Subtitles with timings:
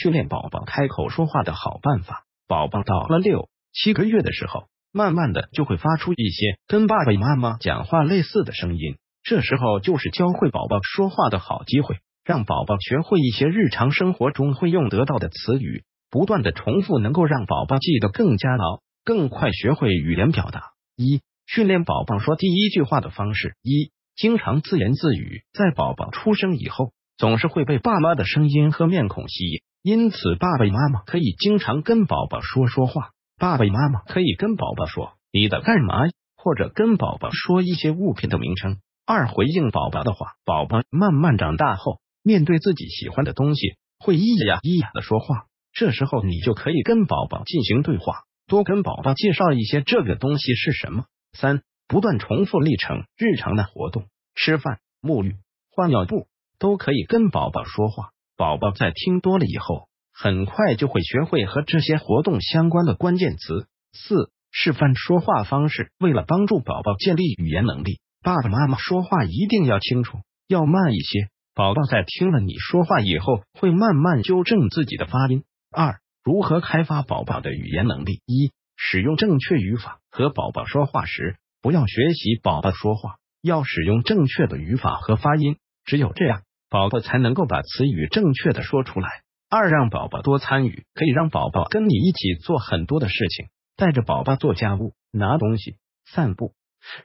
[0.00, 2.24] 训练宝宝开口说话的好办法。
[2.46, 20.62] 宝宝到了六七个月的时候，慢慢的就会发出一些跟爸爸妈妈讲话类似的声音，这时候就是教会宝宝说话的好机会，让宝宝学会一些日常生活中会用得到的词语，不断的重复，能够让宝宝记得更加牢，更快学会语言表达。
[20.96, 26.92] 一、训练宝宝说第一句话的方式：一、经常自言自语，在宝宝出生以后。
[27.18, 33.12] 总是会被爸妈的声音和面孔吸引，因此爸爸妈妈可以经常跟宝宝说说话。
[33.38, 35.94] 爸爸妈妈可以跟宝宝说“你在干嘛”，
[36.36, 38.76] 或者跟宝宝说一些物品的名称。
[39.06, 40.34] 二、回应宝宝的话。
[40.44, 45.46] 宝宝慢慢长大后，面对自己喜欢的东西，会咿呀咿呀的说话。
[45.72, 51.06] 这时候你就可以跟宝宝进行对话，多跟宝宝介绍一些这个东西是什么。
[51.32, 55.36] 三、不断重复历程，日常的活动，吃饭、沐浴、
[55.74, 56.28] 换尿布。
[56.58, 63.66] 都可以跟宝宝说话，宝宝在听多了以后，很快就会学会和这些活动相关的关键词。
[63.92, 71.30] 四、示范说话方式，为了帮助宝宝建立语言能力，爸爸妈妈说话一定要清楚，要慢一些。
[71.52, 75.42] 宝宝在听了你说话以后，会慢慢纠正自己的发音。
[75.72, 78.22] 二、如何开发宝宝的语言能力？
[78.24, 79.98] 一、使用正确语法。
[80.12, 85.56] 和宝宝说话时，不要学习宝宝说话，要使用正确的语法和发音。
[85.84, 86.42] 只有这样。
[86.70, 89.08] 宝宝才能够把词语正确的说出来。
[89.48, 96.52] 二，让宝宝多参与，可以让宝宝跟你一起做很多的事情，带着宝宝做家务、拿东西、散步，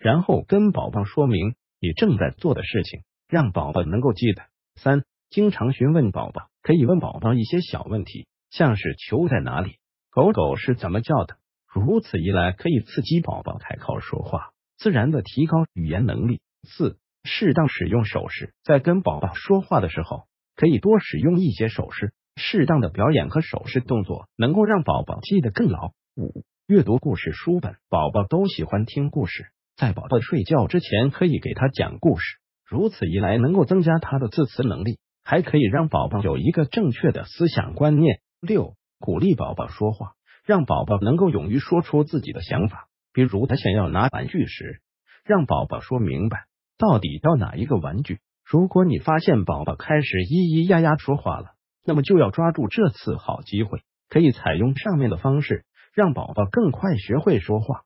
[0.00, 4.42] 然后跟宝宝说明你正在做的事情，让宝宝能够记得。
[4.74, 9.76] 三，经常询问宝宝，可以问宝宝一些小问题，像是球在哪里，
[10.10, 11.36] 狗狗是怎么叫的。
[11.72, 16.40] 如此一来，可以刺激宝宝开口说话，自然的提高语言能力。
[16.64, 16.98] 四。
[17.24, 20.24] 适当使用手势，在跟宝宝说话的时候，
[20.56, 22.12] 可以多使用一些手势。
[22.34, 25.92] 适当的表演和手势动作，能够让宝宝记得更牢。
[26.16, 29.44] 五、阅读故事书本，宝宝都喜欢听故事，
[29.76, 32.38] 在宝宝睡觉之前，可以给他讲故事。
[32.66, 38.20] 如此一来，能够增加他的字词能力，还可以让宝宝有一个正确的思想观念。
[38.40, 40.12] 六、鼓励宝宝说话，
[40.46, 42.88] 让宝宝能够勇于说出自己的想法。
[43.12, 44.80] 比如，他想要拿玩具时，
[45.22, 46.46] 让宝宝说明白。
[46.78, 48.20] 到底要哪一个玩具？
[48.44, 51.52] 如果你发现宝宝开始咿咿呀呀说话了，
[51.84, 57.82] 那么就要抓住这次好机会，可以采用上面的方式，让宝宝更快学会说话。